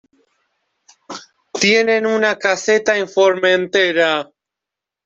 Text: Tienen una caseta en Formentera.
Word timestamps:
Tienen 1.59 2.07
una 2.07 2.35
caseta 2.35 2.97
en 2.97 3.07
Formentera. 3.07 4.27